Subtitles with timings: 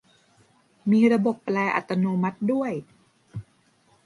[0.91, 2.73] มีระบบแปลอัตโนมัติด้วย!